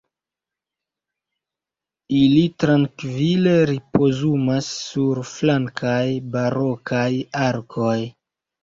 Ili 2.21 2.41
trankvile 2.63 3.55
ripozumas 3.73 4.71
sur 4.89 5.25
flankaj 5.37 6.05
barokaj 6.35 7.09
arkoj. 7.49 7.97